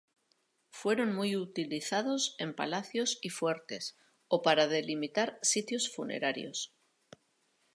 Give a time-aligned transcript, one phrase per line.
[0.71, 6.73] Fueron muy utilizados en palacios y fuertes, o para delimitar sitios funerarios.